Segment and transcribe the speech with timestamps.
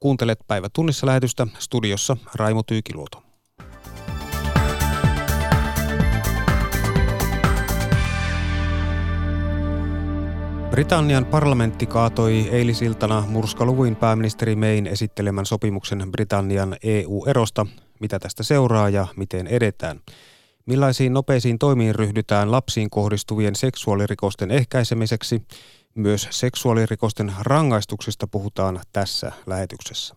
[0.00, 3.22] Kuuntelet päivä tunnissa lähetystä studiossa Raimo Tyykiluoto.
[10.70, 17.66] Britannian parlamentti kaatoi eilisiltana murskaluvuin pääministeri Mayn esittelemän sopimuksen Britannian EU-erosta.
[18.00, 20.00] Mitä tästä seuraa ja miten edetään?
[20.66, 25.42] Millaisiin nopeisiin toimiin ryhdytään lapsiin kohdistuvien seksuaalirikosten ehkäisemiseksi?
[26.00, 30.14] Myös seksuaalirikosten rangaistuksista puhutaan tässä lähetyksessä.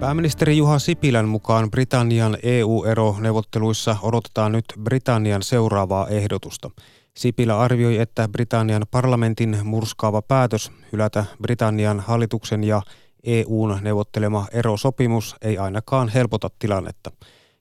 [0.00, 6.70] Pääministeri Juha Sipilän mukaan Britannian EU-ero-neuvotteluissa odotetaan nyt Britannian seuraavaa ehdotusta.
[7.16, 12.82] Sipilä arvioi, että Britannian parlamentin murskaava päätös hylätä Britannian hallituksen ja
[13.24, 17.10] EUn neuvottelema erosopimus ei ainakaan helpota tilannetta.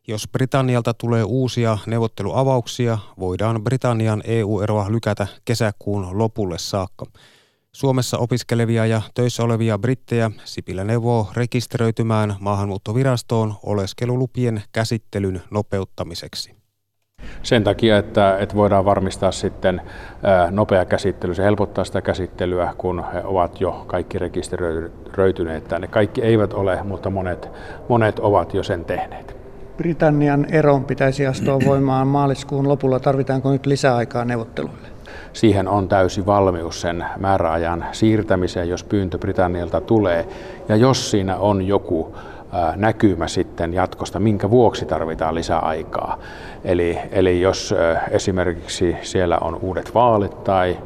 [0.09, 7.05] Jos Britannialta tulee uusia neuvotteluavauksia, voidaan Britannian EU-eroa lykätä kesäkuun lopulle saakka.
[7.72, 16.55] Suomessa opiskelevia ja töissä olevia brittejä Sipilä neuvoo rekisteröitymään maahanmuuttovirastoon oleskelulupien käsittelyn nopeuttamiseksi.
[17.43, 19.82] Sen takia, että, että voidaan varmistaa sitten
[20.52, 21.35] nopea käsittely.
[21.35, 25.87] Se helpottaa sitä käsittelyä, kun he ovat jo kaikki rekisteröityneet tänne.
[25.87, 27.49] Kaikki eivät ole, mutta monet,
[27.90, 29.38] monet ovat jo sen tehneet.
[29.80, 32.99] Britannian eron pitäisi astua voimaan maaliskuun lopulla.
[32.99, 34.88] Tarvitaanko nyt lisäaikaa neuvotteluille?
[35.34, 40.27] Siihen on täysi valmius sen määräajan siirtämiseen, jos pyyntö Britannialta tulee.
[40.70, 42.16] Ja jos siinä on joku
[42.76, 46.20] näkymä sitten jatkosta, minkä vuoksi tarvitaan lisää aikaa.
[46.64, 47.76] Eli, eli jos
[48.12, 50.77] esimerkiksi siellä on uudet vaalit tai,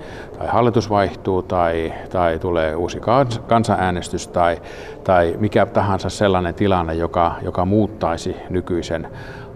[0.43, 4.61] tai hallitus vaihtuu tai, tai tulee uusi kans, kansanäänestys tai,
[5.03, 9.07] tai mikä tahansa sellainen tilanne, joka, joka muuttaisi nykyisen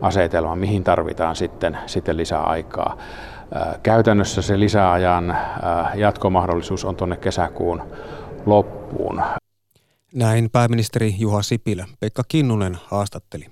[0.01, 2.97] asetelman, mihin tarvitaan sitten, sitten lisää aikaa.
[3.83, 5.37] Käytännössä se lisäajan
[5.95, 7.81] jatkomahdollisuus on tuonne kesäkuun
[8.45, 9.21] loppuun.
[10.13, 11.85] Näin pääministeri Juha Sipilä.
[11.99, 13.45] Pekka Kinnunen haastatteli.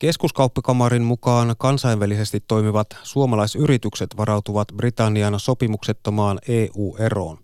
[0.00, 7.38] Keskuskauppakamarin mukaan kansainvälisesti toimivat suomalaisyritykset varautuvat Britannian sopimuksettomaan EU-eroon.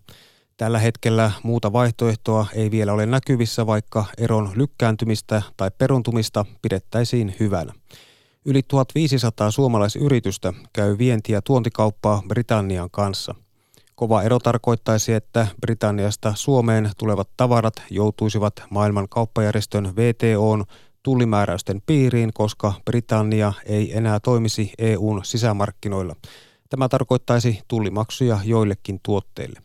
[0.57, 7.73] Tällä hetkellä muuta vaihtoehtoa ei vielä ole näkyvissä, vaikka eron lykkääntymistä tai peruntumista pidettäisiin hyvänä.
[8.45, 13.35] Yli 1500 suomalaisyritystä käy vienti- ja tuontikauppaa Britannian kanssa–
[13.99, 20.65] Kova ero tarkoittaisi, että Britanniasta Suomeen tulevat tavarat joutuisivat maailman kauppajärjestön VTOn
[21.07, 26.15] tullimääräysten piiriin, koska Britannia ei enää toimisi EUn sisämarkkinoilla.
[26.69, 29.59] Tämä tarkoittaisi tullimaksuja joillekin tuotteille.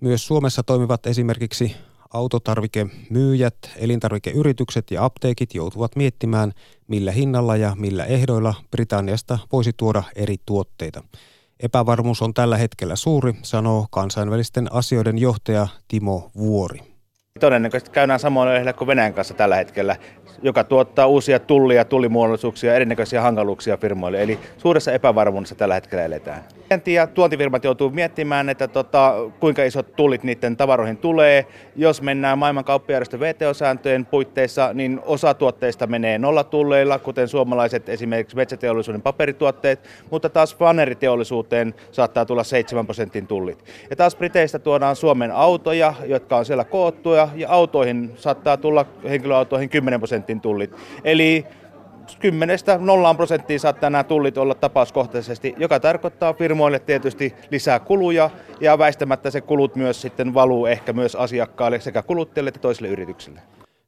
[0.00, 1.76] Myös Suomessa toimivat esimerkiksi
[2.10, 6.52] autotarvikemyyjät, elintarvikeyritykset ja apteekit joutuvat miettimään,
[6.88, 11.02] millä hinnalla ja millä ehdoilla Britanniasta voisi tuoda eri tuotteita.
[11.60, 16.89] Epävarmuus on tällä hetkellä suuri, sanoo kansainvälisten asioiden johtaja Timo Vuori.
[17.40, 19.96] Todennäköisesti käydään samoin lehdellä kuin Venäjän kanssa tällä hetkellä
[20.42, 24.22] joka tuottaa uusia tullia, tullimuodollisuuksia ja erinäköisiä hankaluuksia firmoille.
[24.22, 26.44] Eli suuressa epävarmuudessa tällä hetkellä eletään.
[26.70, 31.46] Vienti- ja tuontifirmat joutuu miettimään, että tota, kuinka isot tullit niiden tavaroihin tulee.
[31.76, 39.02] Jos mennään maailman kauppajärjestön VTO-sääntöjen puitteissa, niin osa tuotteista menee nollatulleilla, kuten suomalaiset esimerkiksi metsäteollisuuden
[39.02, 43.64] paperituotteet, mutta taas vaneriteollisuuteen saattaa tulla 7 prosentin tullit.
[43.90, 49.68] Ja taas Briteistä tuodaan Suomen autoja, jotka on siellä koottuja, ja autoihin saattaa tulla henkilöautoihin
[49.68, 50.70] 10 prosentin prosentin tullit.
[51.04, 51.46] Eli
[52.16, 58.78] kymmenestä nollaan prosenttiin saattaa nämä tullit olla tapauskohtaisesti, joka tarkoittaa firmoille tietysti lisää kuluja ja
[58.78, 63.40] väistämättä se kulut myös sitten valuu ehkä myös asiakkaille sekä kuluttajille että toisille yrityksille.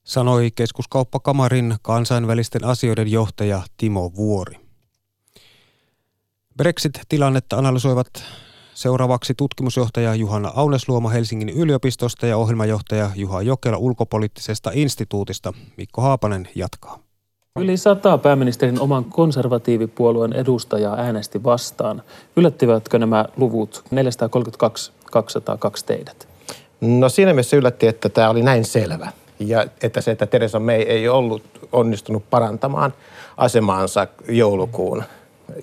[0.05, 4.56] Sanoi keskuskauppakamarin kansainvälisten asioiden johtaja Timo Vuori.
[6.56, 8.09] Brexit-tilannetta analysoivat
[8.75, 15.53] Seuraavaksi tutkimusjohtaja Juhana Aunesluoma Helsingin yliopistosta ja ohjelmajohtaja Juha Jokela ulkopoliittisesta instituutista.
[15.77, 16.99] Mikko Haapanen jatkaa.
[17.60, 22.02] Yli sata pääministerin oman konservatiivipuolueen edustajaa äänesti vastaan.
[22.36, 26.28] Yllättivätkö nämä luvut 432 202 teidät?
[26.80, 29.12] No siinä mielessä yllätti, että tämä oli näin selvä.
[29.38, 31.42] Ja että se, että Teresa May ei ollut
[31.72, 32.94] onnistunut parantamaan
[33.36, 35.03] asemaansa joulukuun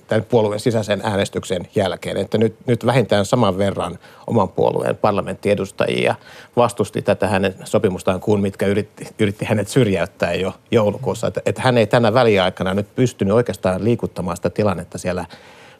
[0.06, 6.14] tämän puolueen sisäisen äänestyksen jälkeen, että nyt, nyt vähintään saman verran oman puolueen parlamenttiedustajia
[6.56, 11.26] vastusti tätä hänen sopimustaan kuin mitkä yritti, yritti hänet syrjäyttää jo joulukuussa.
[11.26, 15.24] Että, että hän ei tänä väliaikana nyt pystynyt oikeastaan liikuttamaan sitä tilannetta siellä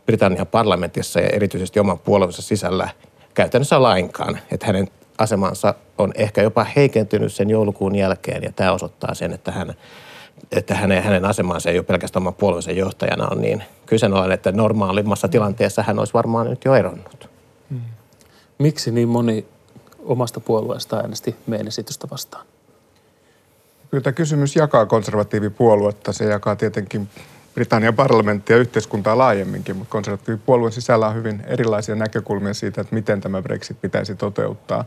[0.07, 2.89] Britannian parlamentissa ja erityisesti oman puolueensa sisällä
[3.35, 4.39] käytännössä lainkaan.
[4.53, 9.53] Että hänen asemansa on ehkä jopa heikentynyt sen joulukuun jälkeen ja tämä osoittaa sen, että
[9.53, 9.75] hän
[10.53, 15.29] että hänen, hänen asemansa ei ole pelkästään oman puolueensa johtajana on niin kyseenalainen, että normaalimmassa
[15.29, 17.29] tilanteessa hän olisi varmaan nyt jo eronnut.
[17.71, 17.81] Hmm.
[18.59, 19.47] Miksi niin moni
[20.05, 22.47] omasta puolueesta äänesti meidän esitystä vastaan?
[23.91, 26.13] Kyllä tämä kysymys jakaa konservatiivipuoluetta.
[26.13, 27.09] Se jakaa tietenkin
[27.61, 33.21] Britannian parlamenttia ja yhteiskuntaa laajemminkin, mutta konservatiivipuolueen sisällä on hyvin erilaisia näkökulmia siitä, että miten
[33.21, 34.85] tämä Brexit pitäisi toteuttaa.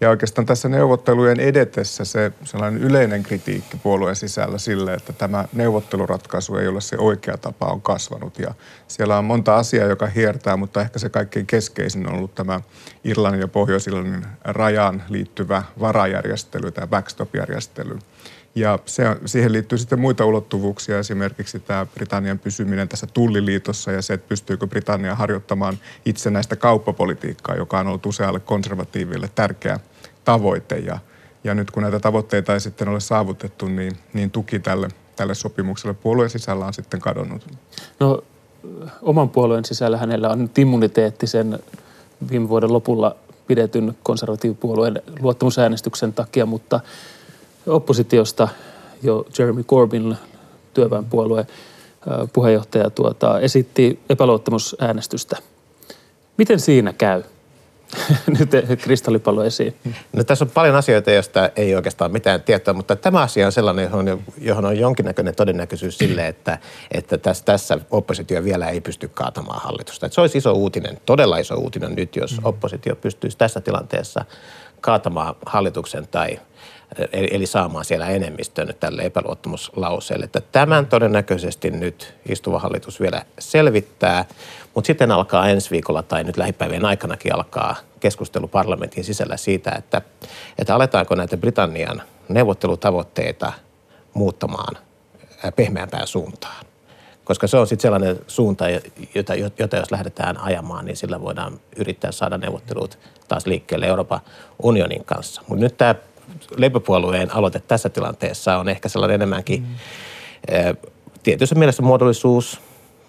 [0.00, 6.56] Ja oikeastaan tässä neuvottelujen edetessä se sellainen yleinen kritiikki puolueen sisällä sille, että tämä neuvotteluratkaisu
[6.56, 8.38] ei ole se oikea tapa, on kasvanut.
[8.38, 8.54] Ja
[8.88, 12.60] siellä on monta asiaa, joka hiertää, mutta ehkä se kaikkein keskeisin on ollut tämä
[13.04, 17.98] Irlannin ja Pohjois-Irlannin rajan liittyvä varajärjestely, tämä backstop-järjestely–
[18.54, 24.14] ja se, siihen liittyy sitten muita ulottuvuuksia, esimerkiksi tämä Britannian pysyminen tässä tulliliitossa ja se,
[24.14, 29.80] että pystyykö Britannia harjoittamaan itsenäistä kauppapolitiikkaa, joka on ollut usealle konservatiiville tärkeä
[30.24, 30.78] tavoite.
[30.78, 30.98] Ja,
[31.44, 35.94] ja nyt kun näitä tavoitteita ei sitten ole saavutettu, niin, niin tuki tälle, tälle sopimukselle
[35.94, 37.46] puolueen sisällä on sitten kadonnut.
[38.00, 38.22] No
[39.02, 41.58] oman puolueen sisällä hänellä on nyt immuniteetti sen
[42.30, 43.16] viime vuoden lopulla
[43.46, 46.80] pidetyn konservatiivipuolueen luottamusäänestyksen takia, mutta–
[47.66, 48.48] oppositiosta
[49.02, 50.16] jo Jeremy Corbyn
[50.74, 51.46] työväenpuolueen
[52.32, 55.36] puheenjohtaja tuota, esitti epäluottamusäänestystä.
[56.38, 57.22] Miten siinä käy?
[58.38, 58.50] Nyt
[58.82, 59.76] kristallipallo esiin.
[60.12, 63.84] No, tässä on paljon asioita, joista ei oikeastaan mitään tietoa, mutta tämä asia on sellainen,
[63.84, 66.58] johon, johon on jonkinnäköinen todennäköisyys sille, että,
[66.90, 70.06] että tässä, tässä oppositio vielä ei pysty kaatamaan hallitusta.
[70.06, 72.44] Että se olisi iso uutinen, todella iso uutinen nyt, jos mm.
[72.44, 74.24] oppositio pystyisi tässä tilanteessa
[74.80, 76.38] kaatamaan hallituksen tai–
[77.12, 80.24] eli saamaan siellä enemmistön tälle epäluottamuslauseelle.
[80.24, 84.24] Että tämän todennäköisesti nyt istuva hallitus vielä selvittää,
[84.74, 90.02] mutta sitten alkaa ensi viikolla tai nyt lähipäivien aikanakin alkaa keskustelu parlamentin sisällä siitä, että,
[90.58, 93.52] että aletaanko näitä Britannian neuvottelutavoitteita
[94.14, 94.76] muuttamaan
[95.56, 96.64] pehmeämpään suuntaan.
[97.24, 98.64] Koska se on sitten sellainen suunta,
[99.14, 102.98] jota, jota jos lähdetään ajamaan, niin sillä voidaan yrittää saada neuvottelut
[103.28, 104.20] taas liikkeelle Euroopan
[104.62, 105.42] unionin kanssa.
[105.48, 105.94] Mutta nyt tämä
[106.56, 109.68] leipäpuolueen aloite tässä tilanteessa on ehkä sellainen enemmänkin mm.
[111.22, 112.60] tietyssä mielessä muodollisuus.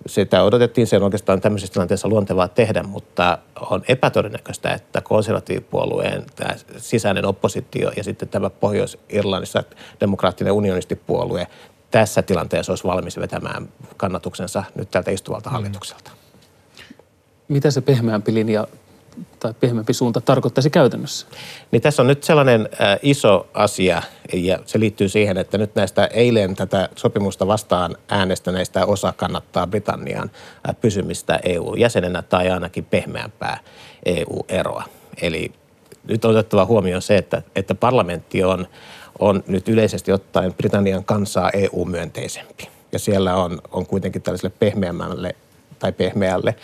[0.05, 3.37] Sitä odotettiin, se on oikeastaan tämmöisessä tilanteessa luontevaa tehdä, mutta
[3.69, 9.63] on epätodennäköistä, että konservatiivipuolueen tämä sisäinen oppositio ja sitten tämä Pohjois-Irlannissa
[10.01, 11.47] demokraattinen unionistipuolue
[11.91, 15.53] tässä tilanteessa olisi valmis vetämään kannatuksensa nyt tältä istuvalta mm.
[15.53, 16.11] hallitukselta.
[17.47, 18.67] Mitä se pehmeämpi linja
[19.39, 21.27] tai pehmeämpi suunta tarkoittaisi käytännössä?
[21.71, 24.01] Niin tässä on nyt sellainen äh, iso asia
[24.33, 30.31] ja se liittyy siihen, että nyt näistä eilen tätä sopimusta vastaan äänestäneistä osa kannattaa Britannian
[30.69, 33.59] äh, pysymistä EU-jäsenenä tai ainakin pehmeämpää
[34.05, 34.83] EU-eroa.
[35.21, 35.51] Eli
[36.07, 38.67] nyt on otettava huomioon se, että, että parlamentti on,
[39.19, 42.69] on nyt yleisesti ottaen Britannian kansaa EU-myönteisempi.
[42.91, 45.35] Ja siellä on, on kuitenkin tällaiselle pehmeämmälle
[45.79, 46.55] tai pehmeälle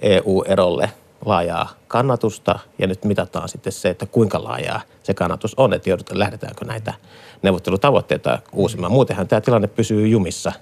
[0.00, 0.90] EU-erolle–
[1.24, 6.18] laajaa kannatusta ja nyt mitataan sitten se, että kuinka laajaa se kannatus on, että joudutaan,
[6.18, 6.94] lähdetäänkö näitä
[7.42, 8.92] neuvottelutavoitteita uusimaan.
[8.92, 10.52] Muutenhan tämä tilanne pysyy jumissa.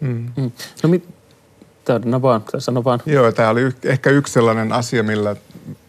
[0.00, 0.32] Mm.
[0.36, 0.50] Mm.
[0.82, 1.08] No mit,
[1.86, 3.02] täydennä vaan, sano vaan.
[3.06, 5.36] Joo, tämä oli ehkä yksi sellainen asia, millä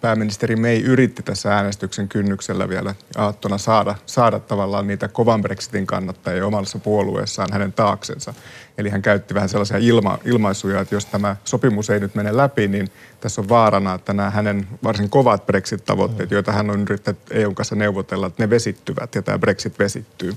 [0.02, 6.46] pääministeri May yritti tässä äänestyksen kynnyksellä vielä aattona saada, saada tavallaan niitä kovan Brexitin kannattajia
[6.46, 8.34] omassa puolueessaan hänen taaksensa.
[8.78, 12.68] Eli hän käytti vähän sellaisia ilma, ilmaisuja, että jos tämä sopimus ei nyt mene läpi,
[12.68, 12.88] niin
[13.20, 17.76] tässä on vaarana, että nämä hänen varsin kovat Brexit-tavoitteet, joita hän on yrittänyt EUn kanssa
[17.76, 20.34] neuvotella, että ne vesittyvät ja tämä Brexit vesittyy.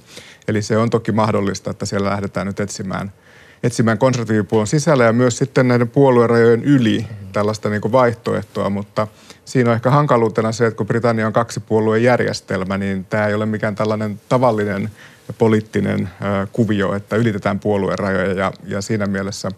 [0.49, 3.13] Eli se on toki mahdollista, että siellä lähdetään nyt etsimään–
[3.63, 9.07] etsimään konservatiivipuolueen sisällä ja myös sitten näiden puoluerajojen yli tällaista niin kuin vaihtoehtoa, mutta
[9.45, 13.47] siinä on ehkä hankaluutena se, että kun Britannia on kaksipuolueen järjestelmä, niin tämä ei ole
[13.47, 14.91] mikään tällainen tavallinen
[15.39, 16.09] poliittinen
[16.53, 19.51] kuvio, että ylitetään puoluerajoja ja, ja siinä mielessä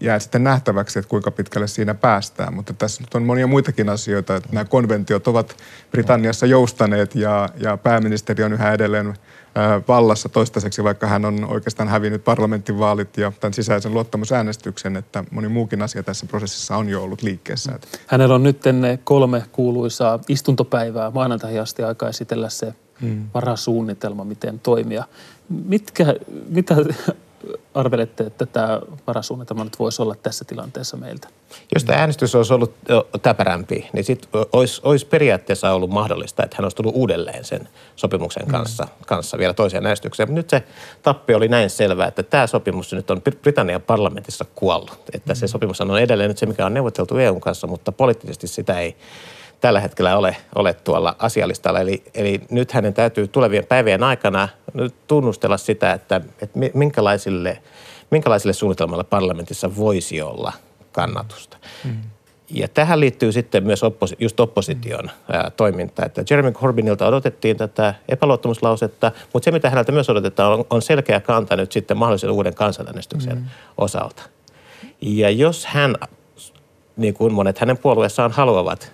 [0.00, 2.54] jää sitten nähtäväksi, että kuinka pitkälle siinä päästään.
[2.54, 5.56] Mutta tässä nyt on monia muitakin asioita, että nämä konventiot ovat
[5.90, 9.14] Britanniassa joustaneet ja, ja pääministeri on yhä edelleen
[9.88, 15.82] vallassa toistaiseksi, vaikka hän on oikeastaan hävinnyt parlamenttivaalit ja tämän sisäisen luottamusäänestyksen, että moni muukin
[15.82, 17.78] asia tässä prosessissa on jo ollut liikkeessä.
[18.06, 18.62] Hänellä on nyt
[19.04, 23.24] kolme kuuluisaa istuntopäivää maanantaihin asti aikaa esitellä se hmm.
[23.34, 25.04] varasuunnitelma, miten toimia.
[25.48, 26.14] Mitkä,
[26.48, 26.76] mitä
[27.74, 31.28] arvelette, että tämä varasuunnitelma nyt voisi olla tässä tilanteessa meiltä?
[31.74, 32.74] Jos tämä äänestys olisi ollut
[33.22, 38.46] täpärämpi, niin sitten olisi, olisi periaatteessa ollut mahdollista, että hän olisi tullut uudelleen sen sopimuksen
[38.46, 38.50] mm.
[38.50, 39.04] kanssa, mm.
[39.06, 40.28] kanssa vielä toiseen äänestykseen.
[40.28, 40.62] Mutta nyt se
[41.02, 44.98] tappi oli näin selvä, että tämä sopimus nyt on Britannian parlamentissa kuollut.
[45.12, 45.36] Että mm.
[45.36, 48.96] se sopimus on edelleen nyt se, mikä on neuvoteltu EUn kanssa, mutta poliittisesti sitä ei
[49.60, 51.80] tällä hetkellä ole, ole tuolla asialistalla.
[51.80, 54.48] Eli, eli nyt hänen täytyy tulevien päivien aikana
[55.06, 57.62] tunnustella sitä, että, että minkälaisille,
[58.10, 60.52] minkälaisille suunnitelmalle parlamentissa voisi olla
[60.92, 61.56] kannatusta.
[61.84, 61.96] Mm.
[62.50, 66.04] Ja tähän liittyy sitten myös opposi- just opposition ää, toiminta.
[66.06, 71.20] Että Jeremy Corbynilta odotettiin tätä epäluottamuslausetta, mutta se mitä häneltä myös odotetaan on, on selkeä
[71.20, 73.44] kanta nyt sitten mahdollisen uuden kansanäänestyksen mm.
[73.78, 74.22] osalta.
[75.00, 75.96] Ja jos hän,
[76.96, 78.92] niin kuin monet hänen puolueessaan haluavat,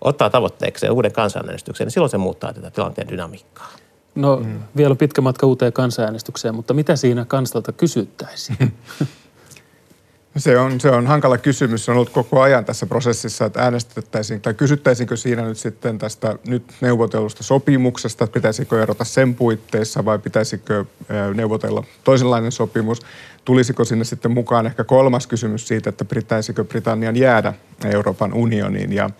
[0.00, 3.72] ottaa tavoitteekseen uuden kansanäänestyksen, niin silloin se muuttaa tätä tilanteen dynamiikkaa.
[4.14, 4.58] No mm.
[4.76, 8.58] vielä pitkä matka uuteen kansanäänestykseen, mutta mitä siinä kansalta kysyttäisiin?
[10.38, 11.84] Se on, se on hankala kysymys.
[11.84, 16.38] Se on ollut koko ajan tässä prosessissa, että äänestettäisiin tai kysyttäisinkö siinä nyt sitten tästä
[16.46, 20.84] nyt neuvotellusta sopimuksesta, että pitäisikö erota sen puitteissa vai pitäisikö
[21.34, 23.00] neuvotella toisenlainen sopimus.
[23.44, 27.52] Tulisiko sinne sitten mukaan ehkä kolmas kysymys siitä, että pitäisikö Britannian jäädä
[27.84, 29.10] Euroopan unioniin ja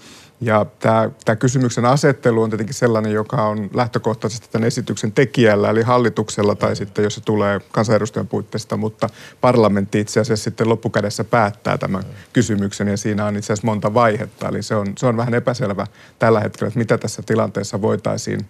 [0.40, 5.82] ja tämä, tämä kysymyksen asettelu on tietenkin sellainen, joka on lähtökohtaisesti tämän esityksen tekijällä, eli
[5.82, 9.08] hallituksella tai sitten jos se tulee kansanedustajan puitteista, mutta
[9.40, 12.02] parlamentti itse asiassa sitten loppukädessä päättää tämän
[12.32, 14.48] kysymyksen ja siinä on itse asiassa monta vaihetta.
[14.48, 15.86] Eli se on, se on vähän epäselvä
[16.18, 18.46] tällä hetkellä, että mitä tässä tilanteessa voitaisiin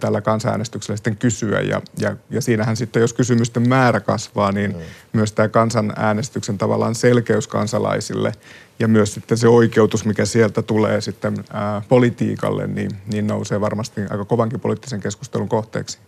[0.00, 1.60] tällä kansanäänestyksellä sitten kysyä.
[1.60, 4.82] Ja, ja, ja siinähän sitten, jos kysymysten määrä kasvaa, niin mm.
[5.12, 8.32] myös tämä kansanäänestyksen tavallaan selkeys kansalaisille
[8.78, 14.00] ja myös sitten se oikeutus, mikä sieltä tulee sitten ää, politiikalle, niin, niin nousee varmasti
[14.00, 15.98] aika kovankin poliittisen keskustelun kohteeksi.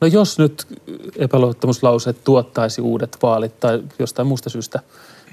[0.00, 0.66] No jos nyt
[1.16, 4.80] epäluottamuslause tuottaisi uudet vaalit tai jostain muusta syystä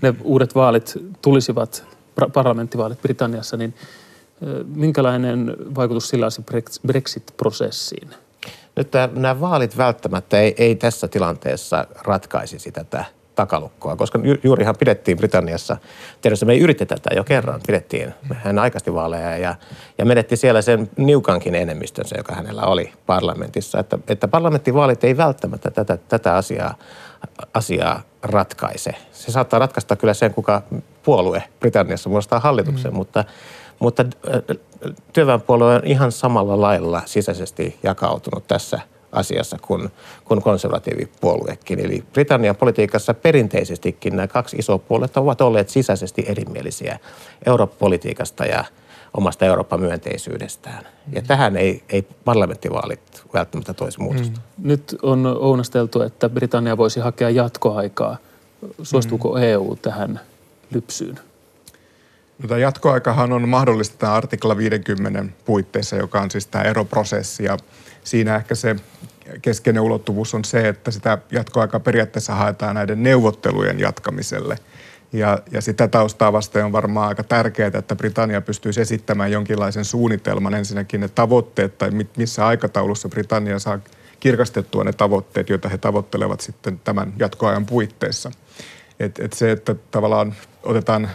[0.02, 1.84] ne uudet vaalit tulisivat,
[2.34, 3.74] parlamenttivaalit Britanniassa, niin
[4.66, 6.44] minkälainen vaikutus sillä olisi
[6.88, 8.10] Brexit-prosessiin?
[8.76, 15.78] Nyt nämä vaalit välttämättä ei, ei tässä tilanteessa ratkaisisi tätä takalukkoa, koska juurihan pidettiin Britanniassa,
[16.22, 19.56] tietysti me ei yritetä tätä jo kerran, pidettiin hän aikasti vaaleja ja,
[19.98, 23.80] ja menetti siellä sen niukankin enemmistönsä, joka hänellä oli parlamentissa.
[23.80, 26.76] Että, että parlamenttivaalit ei välttämättä tätä, tätä asiaa,
[27.54, 28.92] asiaa ratkaise.
[29.12, 30.62] Se saattaa ratkaista kyllä sen, kuka
[31.04, 32.98] puolue Britanniassa muodostaa hallituksen, mm.
[32.98, 33.24] mutta,
[33.80, 34.06] mutta
[35.14, 38.80] työväenpuolue on ihan samalla lailla sisäisesti jakautunut tässä–
[39.14, 39.90] asiassa kuin,
[40.26, 41.80] kuin konservatiivipuoluekin.
[41.80, 47.00] Eli Britannian politiikassa perinteisestikin nämä kaksi isoa puoluetta ovat olleet sisäisesti erimielisiä
[47.46, 48.64] Eurooppa-politiikasta ja
[49.14, 50.86] omasta Euroopan myönteisyydestään.
[51.14, 51.28] Ja mm.
[51.28, 54.40] tähän ei, ei parlamenttivaalit välttämättä toisi muutosta.
[54.58, 54.68] Mm.
[54.68, 58.18] Nyt on ounasteltu, että Britannia voisi hakea jatkoaikaa.
[58.84, 59.44] Suostuuko mm.
[59.44, 60.20] EU tähän
[60.72, 61.20] lypsyyn?
[62.40, 67.44] No, tämä jatkoaikahan on mahdollista tämä artikla 50 puitteissa, joka on siis tämä eroprosessi.
[67.44, 67.58] Ja
[68.04, 68.76] siinä ehkä se
[69.42, 74.58] keskeinen ulottuvuus on se, että sitä jatkoaikaa periaatteessa haetaan näiden neuvottelujen jatkamiselle.
[75.14, 80.54] Ja, ja sitä taustaa vasten on varmaan aika tärkeää, että Britannia pystyisi esittämään jonkinlaisen suunnitelman.
[80.54, 83.80] Ensinnäkin ne tavoitteet tai missä aikataulussa Britannia saa
[84.20, 88.32] kirkastettua ne tavoitteet, joita he tavoittelevat sitten tämän jatkoajan puitteissa.
[89.00, 91.10] Et, et se, että tavallaan otetaan,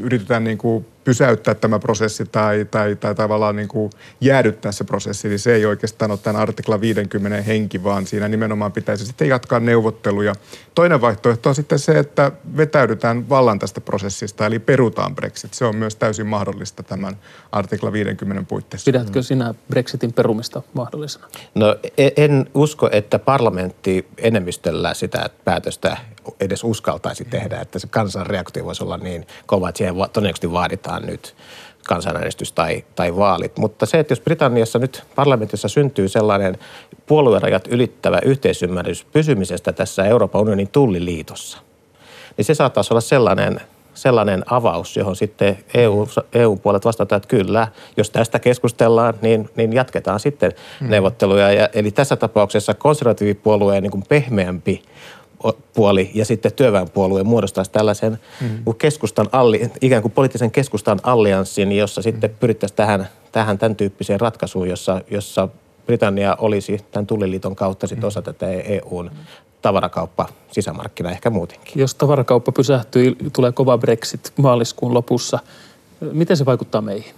[0.00, 3.90] yritetään niin kuin pysäyttää tämä prosessi tai, tai, tai tavallaan niin kuin
[4.20, 8.72] jäädyttää se prosessi, niin se ei oikeastaan ole tämän artikla 50 henki, vaan siinä nimenomaan
[8.72, 10.34] pitäisi sitten jatkaa neuvotteluja.
[10.74, 15.54] Toinen vaihtoehto on sitten se, että vetäydytään vallan tästä prosessista, eli perutaan Brexit.
[15.54, 17.16] Se on myös täysin mahdollista tämän
[17.52, 18.84] artikla 50 puitteissa.
[18.84, 21.26] Pidätkö sinä Brexitin perumista mahdollisena?
[21.54, 25.96] No e- en usko, että parlamentti enemmistöllä sitä päätöstä
[26.40, 31.06] edes uskaltaisi tehdä, että se kansan reaktio voisi olla niin kova, että siihen todennäköisesti vaaditaan
[31.06, 31.34] nyt
[31.88, 33.58] kansanäänestys tai, tai vaalit.
[33.58, 36.58] Mutta se, että jos Britanniassa nyt parlamentissa syntyy sellainen
[37.06, 41.58] puoluerajat ylittävä yhteisymmärrys pysymisestä tässä Euroopan unionin tulliliitossa,
[42.36, 43.60] niin se saattaisi olla sellainen,
[43.94, 50.20] sellainen avaus, johon sitten EU, EU-puolet vastataan, että kyllä, jos tästä keskustellaan, niin, niin jatketaan
[50.20, 50.90] sitten hmm.
[50.90, 51.52] neuvotteluja.
[51.52, 54.82] Ja, eli tässä tapauksessa konservatiivipuolueen niin kuin pehmeämpi
[55.74, 58.74] puoli ja sitten työväenpuolue muodostaisi tällaisen mm.
[58.78, 62.36] keskustan alli, ikään kuin poliittisen keskustan allianssin, jossa sitten mm.
[62.40, 65.48] pyrittäisiin tähän, tähän tämän tyyppiseen ratkaisuun, jossa, jossa
[65.86, 69.10] Britannia olisi tämän tulliliiton kautta sitten osa tätä EUn
[69.62, 71.80] tavarakauppa sisämarkkina ehkä muutenkin.
[71.80, 75.38] Jos tavarakauppa pysähtyy, tulee kova Brexit maaliskuun lopussa.
[76.12, 77.14] Miten se vaikuttaa meihin?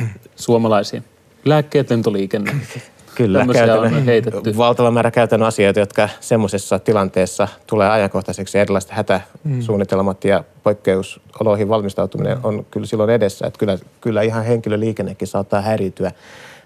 [0.36, 1.04] Suomalaisiin.
[1.44, 2.56] Lääkkeet, lentoliikenne.
[3.14, 4.56] Kyllä, käytännön, heitetty.
[4.56, 8.58] valtava määrä käytännön asioita, jotka semmoisessa tilanteessa tulee ajankohtaiseksi.
[8.58, 13.46] Erilaiset hätäsuunnitelmat ja poikkeusoloihin valmistautuminen on kyllä silloin edessä.
[13.46, 16.12] Että kyllä, kyllä ihan henkilöliikennekin saattaa häirityä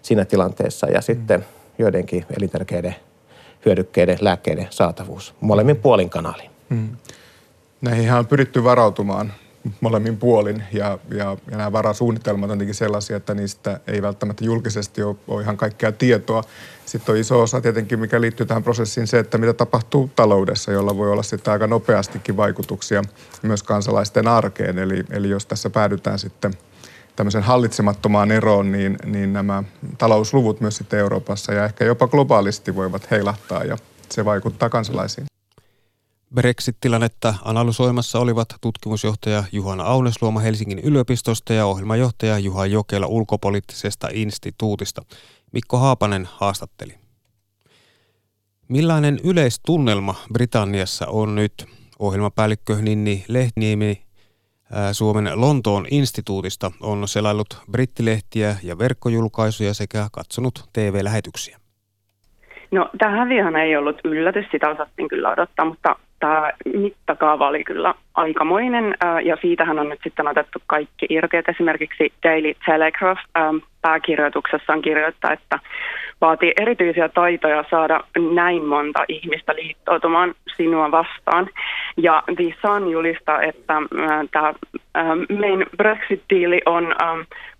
[0.02, 1.44] siinä tilanteessa ja sitten
[1.78, 2.96] joidenkin elintärkeiden
[3.66, 6.50] hyödykkeiden, lääkkeiden saatavuus molemmin puolin kanalin.
[6.70, 6.88] Hmm.
[7.80, 9.32] Näihin on pyritty varautumaan
[9.80, 15.16] molemmin puolin ja, ja, ja nämä varasuunnitelmat on sellaisia, että niistä ei välttämättä julkisesti ole,
[15.28, 16.44] ole ihan kaikkea tietoa.
[16.86, 20.96] Sitten on iso osa tietenkin, mikä liittyy tähän prosessiin, se, että mitä tapahtuu taloudessa, jolla
[20.96, 23.02] voi olla sitten aika nopeastikin vaikutuksia
[23.42, 24.78] myös kansalaisten arkeen.
[24.78, 26.52] Eli, eli jos tässä päädytään sitten
[27.16, 29.62] tämmöisen hallitsemattomaan eroon, niin, niin nämä
[29.98, 33.76] talousluvut myös sitten Euroopassa ja ehkä jopa globaalisti voivat heilahtaa ja
[34.10, 35.26] se vaikuttaa kansalaisiin.
[36.36, 45.02] Brexit-tilannetta analysoimassa olivat tutkimusjohtaja Juhana Aunesluoma Helsingin yliopistosta ja ohjelmajohtaja Juha Jokela ulkopoliittisesta instituutista.
[45.52, 46.94] Mikko Haapanen haastatteli.
[48.68, 51.52] Millainen yleistunnelma Britanniassa on nyt?
[51.98, 54.02] Ohjelmapäällikkö Ninni Lehtniemi
[54.92, 61.58] Suomen Lontoon instituutista on selaillut brittilehtiä ja verkkojulkaisuja sekä katsonut TV-lähetyksiä.
[62.70, 67.94] No tähän vielä ei ollut yllätys, sitä osattiin kyllä odottaa, mutta tämä mittakaava oli kyllä
[68.14, 68.94] aikamoinen
[69.24, 71.36] ja siitähän on nyt sitten otettu kaikki irti.
[71.36, 73.20] Et esimerkiksi Daily Telegraph
[73.82, 75.58] pääkirjoituksessaan kirjoittaa, että
[76.20, 78.00] vaatii erityisiä taitoja saada
[78.34, 81.48] näin monta ihmistä liittoutumaan sinua vastaan.
[81.96, 83.74] Ja The Sun julistaa, että
[84.30, 84.54] tämä
[85.40, 86.94] main Brexit-diili on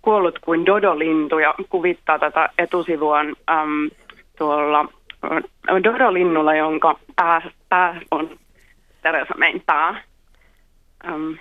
[0.01, 3.35] kuollut kuin dodolintu ja kuvittaa tätä etusivuaan
[4.37, 4.85] tuolla
[5.83, 8.29] Dodo-linnulla, jonka pää, pää on
[9.01, 10.03] Teresa Mayn pää.
[11.13, 11.37] Um,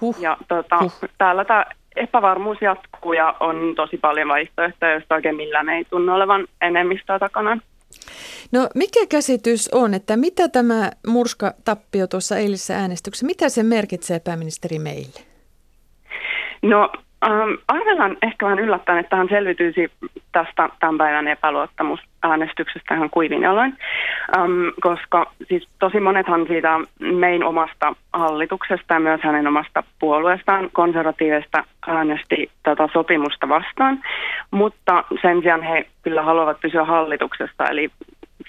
[0.00, 0.16] huh.
[0.20, 0.92] Ja tota, huh.
[1.18, 1.64] täällä tämä
[1.96, 7.58] epävarmuus jatkuu ja on tosi paljon vaihtoehtoja, joista oikein millään ei tunnu olevan enemmistöä takana.
[8.52, 14.78] No mikä käsitys on, että mitä tämä murskatappio tuossa eilisessä äänestyksessä, mitä se merkitsee pääministeri
[14.78, 15.20] meille?
[16.62, 16.92] No
[17.26, 19.92] Ähm, arvellaan ehkä vähän yllättäen, että hän selviytyisi
[20.32, 23.76] tästä tämän päivän epäluottamusäänestyksestä ihan kuivin jaloin,
[24.36, 31.64] ähm, koska siis tosi monethan siitä mein omasta hallituksesta ja myös hänen omasta puolueestaan konservatiivista
[31.86, 34.02] äänesti tätä sopimusta vastaan,
[34.50, 37.90] mutta sen sijaan he kyllä haluavat pysyä hallituksesta, eli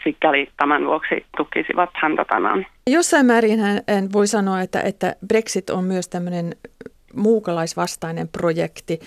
[0.03, 2.65] sikäli tämän vuoksi tukisivat häntä tänään.
[2.87, 3.81] Jossain määrin hän
[4.13, 6.51] voi sanoa, että, että Brexit on myös tämmöinen
[7.15, 8.99] muukalaisvastainen projekti.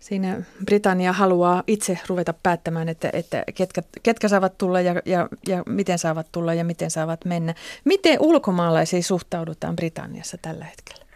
[0.00, 5.62] Siinä Britannia haluaa itse ruveta päättämään, että, että ketkä, ketkä saavat tulla ja, ja, ja
[5.66, 7.54] miten saavat tulla ja miten saavat mennä.
[7.84, 11.09] Miten ulkomaalaisiin suhtaudutaan Britanniassa tällä hetkellä?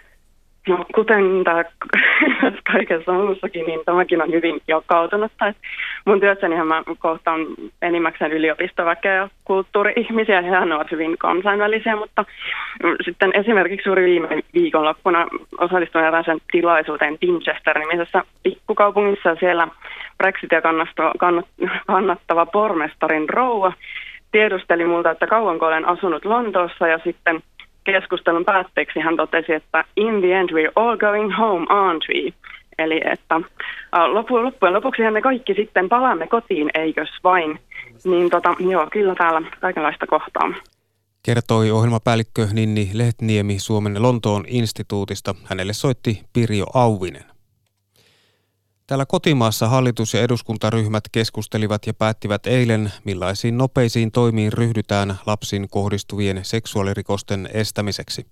[0.69, 1.65] No, kuten tämä
[2.73, 5.33] kaikessa muussakin, niin tämäkin on hyvin jakautunut.
[6.05, 7.41] Mun työssänihän mä kohtaan
[7.83, 12.25] enimmäkseen yliopistoväkeä ja kulttuuri-ihmisiä, ja he ovat hyvin kansainvälisiä, mutta
[13.05, 15.27] sitten esimerkiksi suuri viime viikonloppuna
[15.59, 19.69] osallistuin erääseen tilaisuuteen Winchester-nimisessä pikkukaupungissa, siellä
[20.19, 20.63] Brexitia
[21.87, 23.73] kannattava pormestarin rouva
[24.33, 27.43] tiedusteli multa, että kauanko olen asunut Lontoossa, ja sitten–
[27.85, 32.33] keskustelun päätteeksi hän totesi, että in the end we're all going home, aren't we?
[32.79, 33.41] Eli että
[34.13, 37.59] loppujen lopuksi me kaikki sitten palaamme kotiin, eikös vain.
[38.05, 40.55] Niin tota, joo, kyllä täällä kaikenlaista kohtaa.
[41.23, 45.35] Kertoi ohjelmapäällikkö Ninni Lehtniemi Suomen Lontoon instituutista.
[45.45, 47.34] Hänelle soitti Pirjo Auvinen.
[48.87, 56.41] Täällä kotimaassa hallitus- ja eduskuntaryhmät keskustelivat ja päättivät eilen, millaisiin nopeisiin toimiin ryhdytään lapsiin kohdistuvien
[56.43, 58.27] seksuaalirikosten estämiseksi.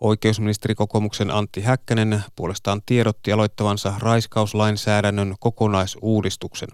[0.00, 6.68] Oikeusministerikokoomuksen Antti Häkkänen puolestaan tiedotti aloittavansa raiskauslainsäädännön kokonaisuudistuksen.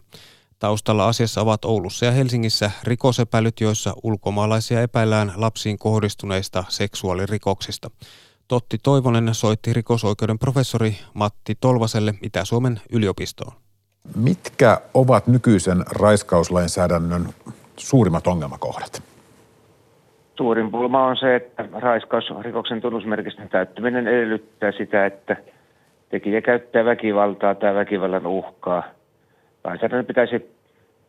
[0.58, 7.90] Taustalla asiassa ovat Oulussa ja Helsingissä rikosepäilyt, joissa ulkomaalaisia epäillään lapsiin kohdistuneista seksuaalirikoksista.
[8.50, 13.52] Totti Toivonen soitti rikosoikeuden professori Matti Tolvaselle Itä-Suomen yliopistoon.
[14.16, 17.22] Mitkä ovat nykyisen raiskauslainsäädännön
[17.76, 19.02] suurimmat ongelmakohdat?
[20.36, 25.36] Suurin pulma on se, että raiskausrikoksen tunnusmerkistön täyttäminen edellyttää sitä, että
[26.08, 28.82] tekijä käyttää väkivaltaa tai väkivallan uhkaa.
[29.64, 30.56] Lainsäädännön pitäisi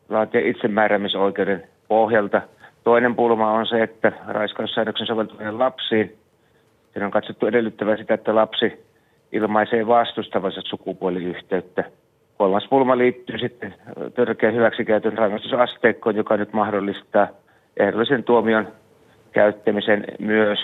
[0.09, 2.41] laatia itsemääräämisoikeuden pohjalta.
[2.83, 6.21] Toinen pulma on se, että raiskaussäädöksen soveltuminen lapsiin
[6.93, 8.85] Siinä on katsottu edellyttävän sitä, että lapsi
[9.31, 11.83] ilmaisee vastustavansa sukupuoliyhteyttä.
[12.37, 13.75] Kolmas pulma liittyy sitten
[14.15, 17.27] törkeän hyväksikäytön rangaistusasteikkoon, joka nyt mahdollistaa
[17.77, 18.67] ehdollisen tuomion
[19.31, 20.59] käyttämisen myös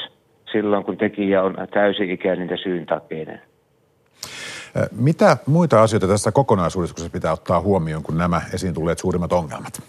[0.52, 3.42] silloin, kun tekijä on täysi-ikäinen ja syyntakeinen.
[4.92, 9.82] Mitä muita asioita tässä kokonaisuudessa pitää ottaa huomioon, kun nämä esiin tulleet suurimmat ongelmat?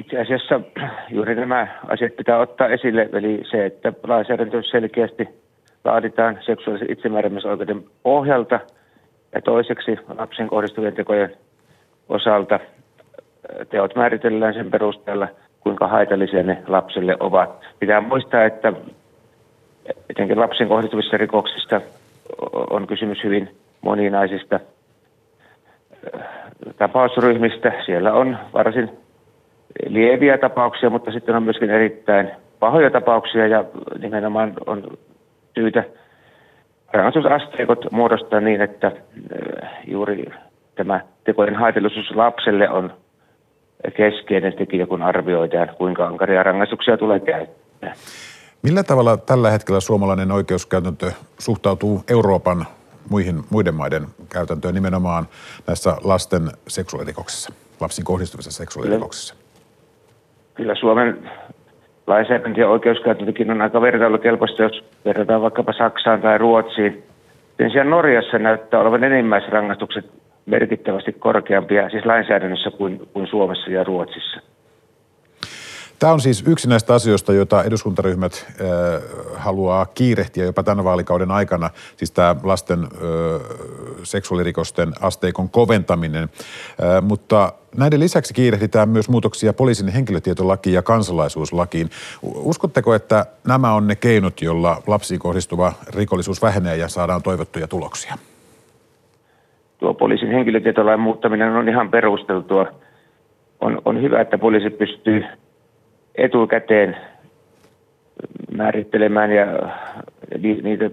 [0.00, 0.60] Itse asiassa
[1.16, 5.28] juuri nämä asiat pitää ottaa esille, eli se, että lainsäädäntö selkeästi
[5.84, 8.60] laaditaan seksuaalisen itsemääräämisoikeuden pohjalta
[9.34, 11.30] ja toiseksi lapsen kohdistuvien tekojen
[12.08, 12.60] osalta
[13.70, 15.28] teot määritellään sen perusteella,
[15.60, 17.64] kuinka haitallisia ne lapselle ovat.
[17.78, 18.72] Pitää muistaa, että
[20.10, 21.80] etenkin lapsen kohdistuvissa rikoksista
[22.70, 24.60] on kysymys hyvin moninaisista
[26.78, 27.72] tapausryhmistä.
[27.86, 28.90] Siellä on varsin
[29.86, 32.30] lieviä tapauksia, mutta sitten on myöskin erittäin
[32.60, 33.64] pahoja tapauksia ja
[33.98, 34.98] nimenomaan on
[35.54, 35.84] syytä
[36.92, 38.92] rangaistusasteikot muodostaa niin, että
[39.86, 40.24] juuri
[40.74, 42.92] tämä tekojen haitellisuus lapselle on
[43.96, 47.94] keskeinen tekijä, kun arvioidaan, kuinka ankaria rangaistuksia tulee käyttää.
[48.62, 52.66] Millä tavalla tällä hetkellä suomalainen oikeuskäytäntö suhtautuu Euroopan
[53.10, 55.28] muihin, muiden maiden käytäntöön nimenomaan
[55.66, 59.39] näissä lasten seksuaalirikoksissa, lapsiin kohdistuvissa seksuaalirikoksissa?
[60.60, 61.18] Kyllä, Suomen
[62.06, 67.02] lainsäädäntö ja oikeuskäytäntökin on aika vertailukelpoista, jos verrataan vaikkapa Saksaan tai Ruotsiin.
[67.56, 70.04] Sen sijaan Norjassa näyttää olevan enimmäisrangaistukset
[70.46, 74.40] merkittävästi korkeampia siis lainsäädännössä kuin, kuin Suomessa ja Ruotsissa.
[76.00, 78.46] Tämä on siis yksi näistä asioista, joita eduskuntaryhmät
[79.34, 82.88] haluaa kiirehtiä jopa tämän vaalikauden aikana, siis tämä lasten
[84.02, 86.28] seksuaalirikosten asteikon koventaminen.
[87.02, 91.90] Mutta näiden lisäksi kiirehditään myös muutoksia poliisin henkilötietolakiin ja kansalaisuuslakiin.
[92.22, 98.14] Uskotteko, että nämä on ne keinot, joilla lapsiin kohdistuva rikollisuus vähenee ja saadaan toivottuja tuloksia?
[99.78, 102.66] Tuo poliisin henkilötietolain muuttaminen on ihan perusteltua.
[103.60, 105.24] On, on hyvä, että poliisi pystyy
[106.20, 106.96] etukäteen
[108.56, 109.46] määrittelemään ja
[110.62, 110.90] niitä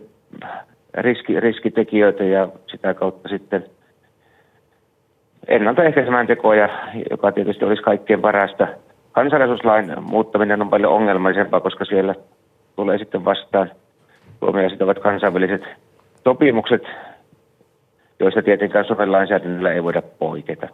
[0.93, 3.65] riski, riskitekijöitä ja sitä kautta sitten
[5.47, 6.69] ennaltaehkäisemään tekoja,
[7.11, 8.67] joka tietysti olisi kaikkein parasta.
[9.11, 12.15] Kansalaisuuslain muuttaminen on paljon ongelmallisempaa, koska siellä
[12.75, 13.71] tulee sitten vastaan
[14.39, 15.61] Suomea sitovat kansainväliset
[16.23, 16.83] sopimukset,
[18.19, 20.67] joista tietenkään Suomen lainsäädännöllä ei voida poiketa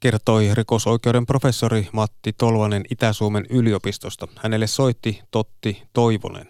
[0.00, 4.28] kertoi rikosoikeuden professori Matti Tolvanen Itä-Suomen yliopistosta.
[4.36, 6.48] Hänelle soitti Totti Toivonen.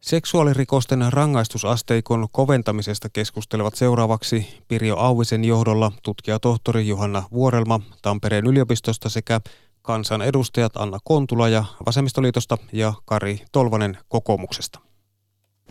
[0.00, 9.40] Seksuaalirikosten rangaistusasteikon koventamisesta keskustelevat seuraavaksi Pirjo Auvisen johdolla tutkija tohtori Johanna Vuorelma Tampereen yliopistosta sekä
[9.82, 14.93] kansanedustajat Anna Kontula ja Vasemmistoliitosta ja Kari Tolvanen kokoomuksesta.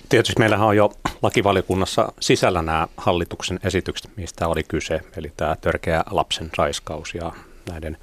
[0.10, 6.04] Tietysti meillähän on jo lakivaliokunnassa sisällä nämä hallituksen esitykset, mistä oli kyse, eli tämä törkeä
[6.12, 7.32] lapsen raiskaus ja
[7.72, 7.98] näiden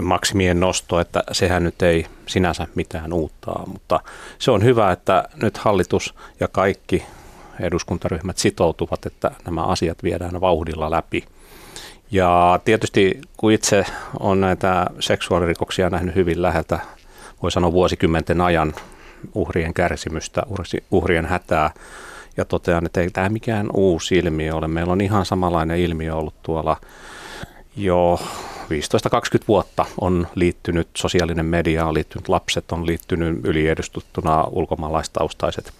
[0.00, 4.00] maksimien nosto, että sehän nyt ei sinänsä mitään uutta, mutta
[4.38, 7.06] se on hyvä, että nyt hallitus ja kaikki
[7.60, 11.24] eduskuntaryhmät sitoutuvat, että nämä asiat viedään vauhdilla läpi.
[12.10, 13.86] Ja tietysti kun itse
[14.20, 16.78] on näitä seksuaalirikoksia nähnyt hyvin läheltä,
[17.42, 18.74] voi sanoa vuosikymmenten ajan
[19.34, 20.42] uhrien kärsimystä,
[20.90, 21.70] uhrien hätää,
[22.36, 24.68] ja totean, että ei tämä mikään uusi ilmiö ole.
[24.68, 26.76] Meillä on ihan samanlainen ilmiö ollut tuolla
[27.76, 28.20] jo
[28.64, 29.84] 15-20 vuotta.
[30.00, 35.72] On liittynyt, sosiaalinen media on liittynyt, lapset on liittynyt yliedustuttuna ulkomaalaistaustaiset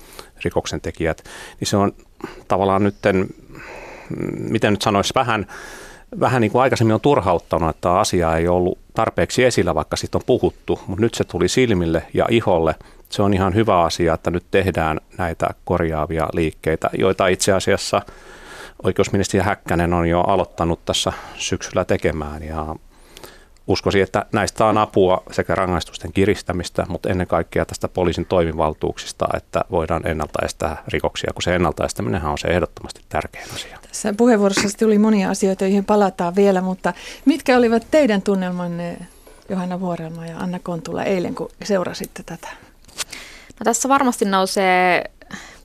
[0.44, 1.24] rikoksentekijät,
[1.61, 1.92] niin se on
[2.48, 3.26] tavallaan nytten,
[4.38, 5.46] miten nyt sanoisi, vähän,
[6.20, 10.22] vähän niin kuin aikaisemmin on turhauttanut, että asia ei ollut tarpeeksi esillä, vaikka siitä on
[10.26, 12.74] puhuttu, mutta nyt se tuli silmille ja iholle–
[13.14, 18.03] se on ihan hyvä asia, että nyt tehdään näitä korjaavia liikkeitä, joita itse asiassa
[18.83, 22.77] oikeusministeri Häkkänen on jo aloittanut tässä syksyllä tekemään ja
[23.66, 29.64] uskoisin, että näistä on apua sekä rangaistusten kiristämistä, mutta ennen kaikkea tästä poliisin toimivaltuuksista, että
[29.70, 33.79] voidaan ennaltaestää rikoksia, kun se ennaltaestäminen on se ehdottomasti tärkein asia.
[33.88, 36.92] Tässä puheenvuorossa tuli monia asioita, joihin palataan vielä, mutta
[37.24, 38.96] mitkä olivat teidän tunnelmanne
[39.48, 42.48] Johanna Vuorelma ja Anna Kontula eilen, kun seurasitte tätä?
[43.60, 45.10] No tässä varmasti nousee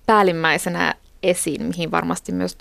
[0.05, 2.57] päällimmäisenä esiin, mihin varmasti myös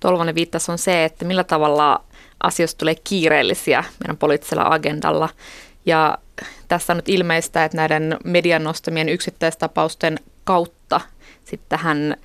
[0.00, 2.04] Tolvanen viittasi, on se, että millä tavalla
[2.42, 5.28] asioista tulee kiireellisiä meidän poliittisella agendalla.
[5.86, 6.18] Ja
[6.68, 11.00] tässä on nyt ilmeistä, että näiden median nostamien yksittäistapausten kautta
[11.44, 12.16] sitten tähän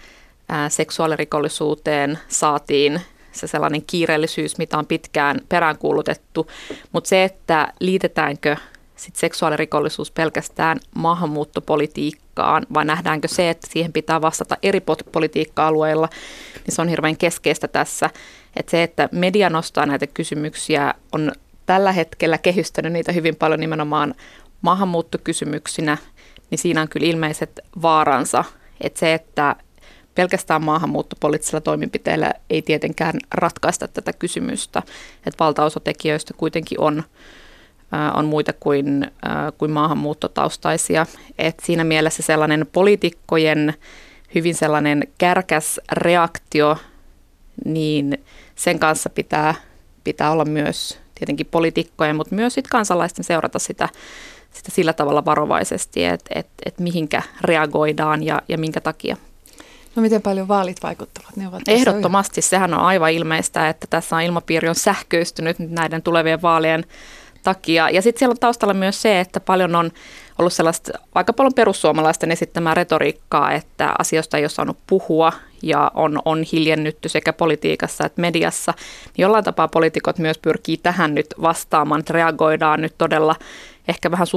[0.69, 6.47] seksuaalirikollisuuteen saatiin se sellainen kiireellisyys, mitä on pitkään peräänkuulutettu.
[6.91, 8.57] Mutta se, että liitetäänkö
[8.95, 14.81] sit seksuaalirikollisuus pelkästään maahanmuuttopolitiikkaan, vai nähdäänkö se, että siihen pitää vastata eri
[15.11, 16.09] politiikka-alueilla,
[16.65, 18.09] niin se on hirveän keskeistä tässä.
[18.55, 21.31] Että se, että media nostaa näitä kysymyksiä, on
[21.65, 24.15] tällä hetkellä kehystänyt niitä hyvin paljon nimenomaan
[24.61, 25.97] maahanmuuttokysymyksinä,
[26.49, 28.43] niin siinä on kyllä ilmeiset vaaransa.
[28.81, 29.55] Että se, että
[30.15, 34.83] pelkästään maahanmuuttopoliittisilla toimenpiteillä ei tietenkään ratkaista tätä kysymystä.
[35.17, 37.03] Että valtaosa tekijöistä kuitenkin on
[38.13, 39.11] on muita kuin,
[39.57, 41.05] kuin maahanmuuttotaustaisia.
[41.37, 43.73] Et siinä mielessä sellainen poliitikkojen
[44.35, 46.77] hyvin sellainen kärkäs reaktio,
[47.65, 48.23] niin
[48.55, 49.55] sen kanssa pitää,
[50.03, 53.89] pitää olla myös tietenkin poliitikkojen, mutta myös sit kansalaisten seurata sitä,
[54.51, 59.17] sitä sillä tavalla varovaisesti, että et, et mihinkä reagoidaan ja, ja minkä takia.
[59.95, 61.35] No miten paljon vaalit vaikuttavat?
[61.35, 66.41] Ne ovat Ehdottomasti, sehän on aivan ilmeistä, että tässä on ilmapiiri on sähköistynyt näiden tulevien
[66.41, 66.85] vaalien
[67.45, 67.89] takia.
[67.89, 69.91] Ja sitten siellä on taustalla myös se, että paljon on
[70.39, 76.19] ollut sellaista aika paljon perussuomalaisten esittämää retoriikkaa, että asioista ei ole saanut puhua ja on,
[76.25, 78.73] on hiljennytty sekä politiikassa että mediassa.
[78.77, 83.35] Niin jollain tapaa poliitikot myös pyrkii tähän nyt vastaamaan, että reagoidaan nyt todella
[83.87, 84.27] ehkä vähän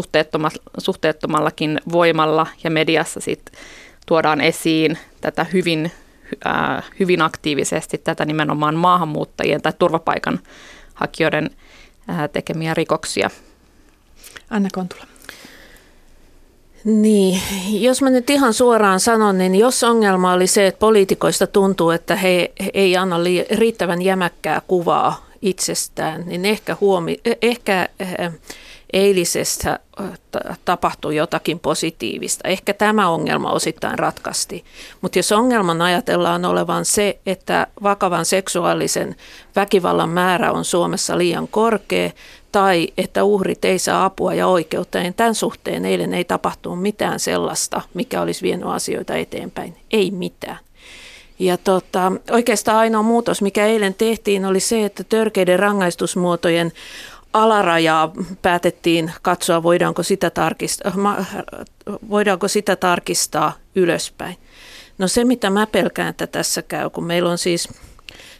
[0.79, 3.55] suhteettomallakin voimalla ja mediassa sitten
[4.07, 5.93] tuodaan esiin tätä hyvin,
[7.01, 10.41] hyvin aktiivisesti, tätä nimenomaan maahanmuuttajien tai turvapaikan
[10.95, 11.51] hakijoiden
[12.33, 13.31] tekemiä rikoksia.
[14.51, 15.05] Anna Kontula.
[16.85, 17.41] Niin,
[17.83, 22.17] jos mä nyt ihan suoraan sanon, niin jos ongelma oli se, että poliitikoista tuntuu, että
[22.17, 23.17] he, he ei anna
[23.51, 28.33] riittävän jämäkkää kuvaa itsestään, niin ehkä, huomi, ehkä eh,
[28.93, 29.79] eilisestä
[30.65, 32.49] tapahtui jotakin positiivista.
[32.49, 34.65] Ehkä tämä ongelma osittain ratkasti.
[35.01, 39.17] Mutta jos ongelman ajatellaan olevan se, että vakavan seksuaalisen
[39.57, 42.11] väkivallan määrä on Suomessa liian korkea,
[42.53, 47.21] tai että uhrit ei saa apua ja oikeutta, niin tämän suhteen eilen ei tapahtunut mitään
[47.21, 49.77] sellaista, mikä olisi vienyt asioita eteenpäin.
[49.91, 50.59] Ei mitään.
[51.39, 56.73] Ja tota, oikeastaan ainoa muutos, mikä eilen tehtiin, oli se, että törkeiden rangaistusmuotojen
[57.33, 58.13] alarajaa
[58.43, 60.93] päätettiin katsoa, voidaanko sitä, tarkistaa,
[62.11, 64.37] voidaanko sitä tarkistaa ylöspäin.
[64.99, 67.69] No se, mitä mä pelkään, että tässä käy, kun meillä on siis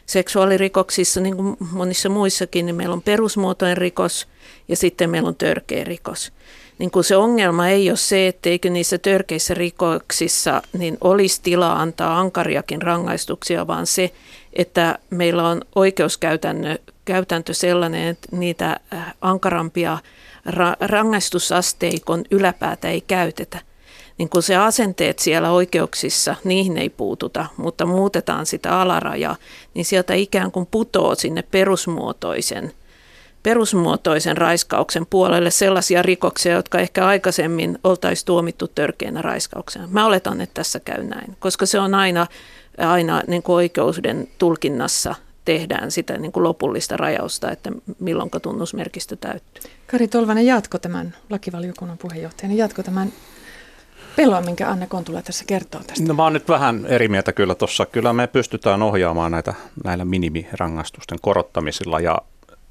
[0.05, 4.27] seksuaalirikoksissa, niin kuin monissa muissakin, niin meillä on perusmuotoinen rikos
[4.67, 6.31] ja sitten meillä on törkeä rikos.
[6.77, 12.19] Niin kun se ongelma ei ole se, etteikö niissä törkeissä rikoksissa niin olisi tilaa antaa
[12.19, 14.11] ankariakin rangaistuksia, vaan se,
[14.53, 15.61] että meillä on
[17.09, 19.97] oikeuskäytäntö sellainen, että niitä äh, ankarampia
[20.79, 23.59] rangaistusasteikon yläpäätä ei käytetä.
[24.17, 29.35] Niin kun se asenteet siellä oikeuksissa, niihin ei puututa, mutta muutetaan sitä alarajaa,
[29.73, 32.71] niin sieltä ikään kuin putoo sinne perusmuotoisen
[33.43, 39.87] perusmuotoisen raiskauksen puolelle sellaisia rikoksia, jotka ehkä aikaisemmin oltaisiin tuomittu törkeänä raiskauksena.
[39.87, 42.27] Mä oletan, että tässä käy näin, koska se on aina
[42.77, 45.15] aina niin oikeuden tulkinnassa
[45.49, 49.71] tehdään sitä niin kuin lopullista rajausta, että milloin tunnusmerkistö täyttyy.
[49.87, 53.13] Kari Tolvanen, jatko tämän lakivaliokunnan puheenjohtajana, jatko tämän
[54.15, 56.07] pelon, minkä Anne Kontula tässä kertoo tästä?
[56.07, 57.85] No mä oon nyt vähän eri mieltä kyllä tuossa.
[57.85, 62.17] Kyllä me pystytään ohjaamaan näitä näillä minimirangaistusten korottamisilla ja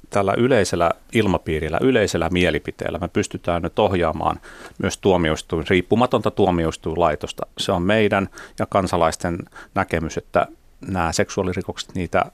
[0.09, 4.39] tällä yleisellä ilmapiirillä, yleisellä mielipiteellä me pystytään nyt ohjaamaan
[4.77, 7.45] myös tuomioistuin, riippumatonta tuomioistuinlaitosta.
[7.57, 9.37] Se on meidän ja kansalaisten
[9.75, 10.47] näkemys, että
[10.87, 12.25] nämä seksuaalirikokset, niitä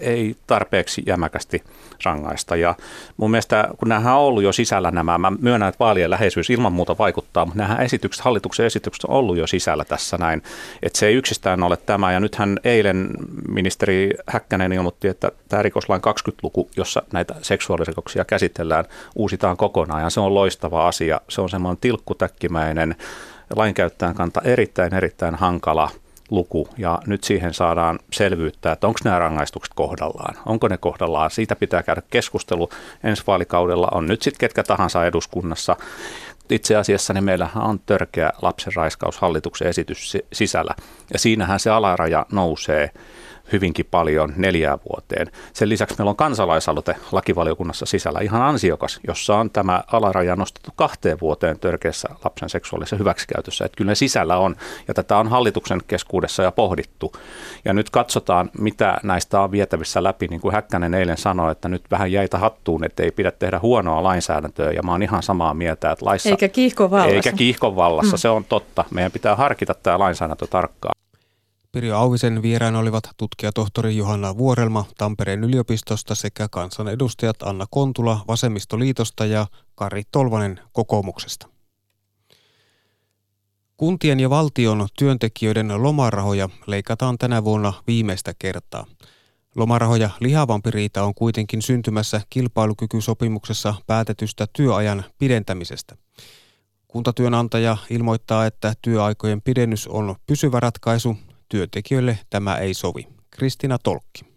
[0.00, 1.62] ei tarpeeksi jämäkästi
[2.04, 2.56] rangaista.
[2.56, 2.74] Ja
[3.16, 6.72] mun mielestä, kun nämähän on ollut jo sisällä nämä, mä myönnän, että vaalien läheisyys ilman
[6.72, 10.42] muuta vaikuttaa, mutta nämä esitykset, hallituksen esitykset on ollut jo sisällä tässä näin,
[10.82, 12.12] että se ei yksistään ole tämä.
[12.12, 13.10] Ja nythän eilen
[13.48, 18.84] ministeri Häkkänen ilmoitti, että tämä rikoslain 20-luku, jossa näitä seksuaalirikoksia käsitellään,
[19.16, 21.20] uusitaan kokonaan ja se on loistava asia.
[21.28, 22.96] Se on semmoinen tilkkutäkkimäinen
[23.56, 25.90] lainkäyttäjän kanta erittäin, erittäin hankala–
[26.30, 31.30] luku ja nyt siihen saadaan selvyyttä, että onko nämä rangaistukset kohdallaan, onko ne kohdallaan.
[31.30, 32.68] Siitä pitää käydä keskustelu.
[33.04, 35.76] Ensi vaalikaudella on nyt sitten ketkä tahansa eduskunnassa.
[36.50, 40.74] Itse asiassa niin meillähän on törkeä lapsenraiskaus hallituksen esitys sisällä
[41.12, 42.90] ja siinähän se alaraja nousee
[43.54, 45.30] hyvinkin paljon neljään vuoteen.
[45.52, 51.20] Sen lisäksi meillä on kansalaisaloite lakivaliokunnassa sisällä ihan ansiokas, jossa on tämä alaraja nostettu kahteen
[51.20, 53.64] vuoteen törkeässä lapsen seksuaalisessa hyväksikäytössä.
[53.64, 54.56] Että kyllä ne sisällä on,
[54.88, 57.12] ja tätä on hallituksen keskuudessa jo pohdittu.
[57.64, 61.82] Ja nyt katsotaan, mitä näistä on vietävissä läpi, niin kuin Häkkänen eilen sanoi, että nyt
[61.90, 65.90] vähän jäitä hattuun, että ei pidä tehdä huonoa lainsäädäntöä, ja mä oon ihan samaa mieltä,
[65.90, 66.28] että laissa...
[66.28, 67.14] Eikä kiihkon vallassa.
[67.14, 68.18] Eikä kiihkon vallassa, mm.
[68.18, 68.84] se on totta.
[68.90, 71.03] Meidän pitää harkita tämä lainsäädäntö tarkkaan.
[71.74, 79.46] Pirjo Auvisen vieraina olivat tutkijatohtori Johanna Vuorelma Tampereen yliopistosta sekä kansanedustajat Anna Kontula Vasemmistoliitosta ja
[79.74, 81.48] Kari Tolvanen kokoomuksesta.
[83.76, 88.86] Kuntien ja valtion työntekijöiden lomarahoja leikataan tänä vuonna viimeistä kertaa.
[89.56, 95.96] Lomarahoja lihavampi riita on kuitenkin syntymässä kilpailukykysopimuksessa päätetystä työajan pidentämisestä.
[96.88, 101.16] Kuntatyönantaja ilmoittaa, että työaikojen pidennys on pysyvä ratkaisu
[101.48, 103.06] Työntekijöille tämä ei sovi.
[103.30, 104.34] Kristina Tolkki.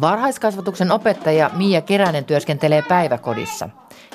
[0.00, 3.68] Varhaiskasvatuksen opettaja Mia Keränen työskentelee päiväkodissa.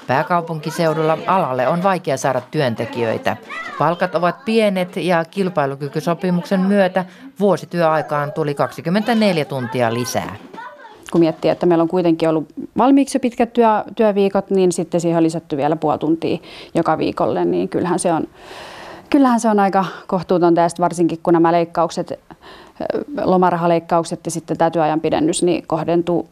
[0.07, 3.37] Pääkaupunkiseudulla alalle on vaikea saada työntekijöitä.
[3.79, 7.05] Palkat ovat pienet ja kilpailukykysopimuksen myötä
[7.39, 10.35] vuosityöaikaan tuli 24 tuntia lisää.
[11.11, 15.23] Kun miettii, että meillä on kuitenkin ollut valmiiksi pitkät työ, työviikot, niin sitten siihen on
[15.23, 16.37] lisätty vielä puoli tuntia
[16.73, 18.27] joka viikolle, niin kyllähän se on,
[19.09, 22.19] kyllähän se on aika kohtuutonta ja varsinkin kun nämä leikkaukset,
[23.23, 26.29] lomarahaleikkaukset ja sitten tämä työajan pidennys, niin kohdentuu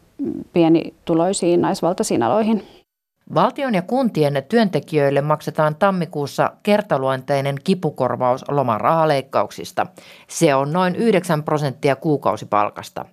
[0.54, 2.68] pienituloisiin naisvaltaisiin aloihin.
[3.34, 9.88] Valtion ja kuntien työntekijöille maksetaan tammikuussa kertaluonteinen kipukorvaus lomarahaleikkauksista.
[10.28, 13.06] Se on noin 9 prosenttia kuukausipalkasta.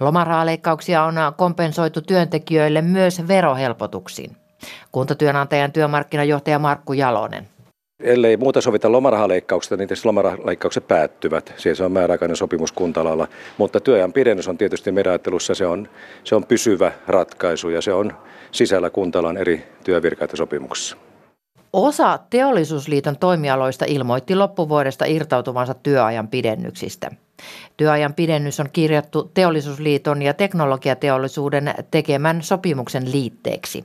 [0.00, 4.36] Lomarahaleikkauksia on kompensoitu työntekijöille myös verohelpotuksiin.
[4.92, 7.53] Kuntatyönantajan työmarkkinajohtaja Markku Jalonen.
[8.04, 11.54] Ellei muuta sovita lomarahaleikkauksista, niin tietysti lomarahaleikkaukset päättyvät.
[11.56, 13.28] Siis on määräaikainen sopimus kuntalalla.
[13.58, 15.88] Mutta työajan pidennys on tietysti meidän ajattelussa se on,
[16.24, 18.12] se on pysyvä ratkaisu ja se on
[18.52, 20.96] sisällä kuntalan eri työvirkaitosopimuksessa.
[21.72, 27.10] Osa Teollisuusliiton toimialoista ilmoitti loppuvuodesta irtautuvansa työajan pidennyksistä.
[27.76, 33.84] Työajan pidennys on kirjattu Teollisuusliiton ja teknologiateollisuuden tekemän sopimuksen liitteeksi.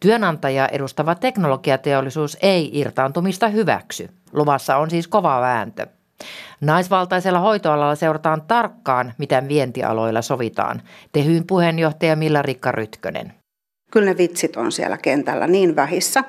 [0.00, 4.08] Työnantaja edustava teknologiateollisuus ei irtaantumista hyväksy.
[4.32, 5.86] Luvassa on siis kova vääntö.
[6.60, 10.82] Naisvaltaisella hoitoalalla seurataan tarkkaan, mitä vientialoilla sovitaan.
[11.12, 13.32] Tehyn puheenjohtaja Milla Rikka Rytkönen.
[13.90, 16.24] Kyllä ne vitsit on siellä kentällä niin vähissä,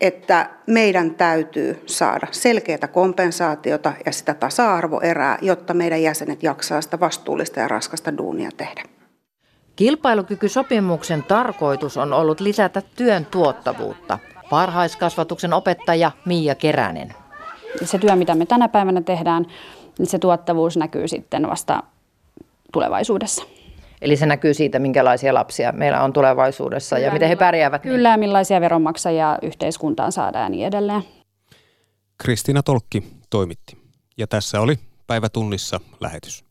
[0.00, 7.60] että meidän täytyy saada selkeää kompensaatiota ja sitä tasa-arvoerää, jotta meidän jäsenet jaksaa sitä vastuullista
[7.60, 8.82] ja raskasta duunia tehdä.
[9.80, 14.18] Kilpailukykysopimuksen tarkoitus on ollut lisätä työn tuottavuutta.
[14.50, 17.14] Parhaiskasvatuksen opettaja Miia Keränen.
[17.84, 19.46] Se työ, mitä me tänä päivänä tehdään,
[19.98, 21.82] niin se tuottavuus näkyy sitten vasta
[22.72, 23.44] tulevaisuudessa.
[24.02, 27.82] Eli se näkyy siitä, minkälaisia lapsia meillä on tulevaisuudessa kyllä, ja miten he pärjäävät.
[27.82, 31.02] Kyllä, millaisia veronmaksajia yhteiskuntaan saadaan ja niin edelleen.
[32.18, 33.78] Kristiina Tolkki toimitti.
[34.18, 36.49] Ja tässä oli päivätunnissa lähetys.